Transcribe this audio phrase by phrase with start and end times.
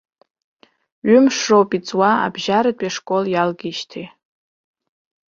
[1.09, 4.07] Ҩымш роуп иҵуа абжьаратәи ашкол иалгеижьҭеи.